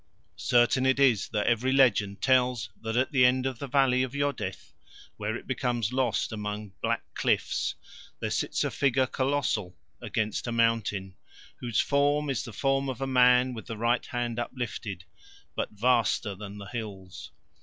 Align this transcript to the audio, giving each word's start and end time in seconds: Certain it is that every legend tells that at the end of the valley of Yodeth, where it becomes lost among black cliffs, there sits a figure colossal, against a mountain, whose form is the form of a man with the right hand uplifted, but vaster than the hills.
Certain 0.35 0.83
it 0.83 0.99
is 0.99 1.29
that 1.29 1.45
every 1.45 1.71
legend 1.71 2.23
tells 2.23 2.71
that 2.81 2.97
at 2.97 3.11
the 3.11 3.23
end 3.23 3.45
of 3.45 3.59
the 3.59 3.67
valley 3.67 4.01
of 4.01 4.15
Yodeth, 4.15 4.73
where 5.17 5.35
it 5.35 5.45
becomes 5.45 5.93
lost 5.93 6.31
among 6.31 6.71
black 6.81 7.03
cliffs, 7.13 7.75
there 8.19 8.31
sits 8.31 8.63
a 8.63 8.71
figure 8.71 9.05
colossal, 9.05 9.77
against 10.01 10.47
a 10.47 10.51
mountain, 10.51 11.13
whose 11.57 11.79
form 11.79 12.31
is 12.31 12.41
the 12.43 12.51
form 12.51 12.89
of 12.89 12.99
a 12.99 13.05
man 13.05 13.53
with 13.53 13.67
the 13.67 13.77
right 13.77 14.07
hand 14.07 14.39
uplifted, 14.39 15.03
but 15.55 15.69
vaster 15.69 16.33
than 16.33 16.57
the 16.57 16.65
hills. 16.65 17.29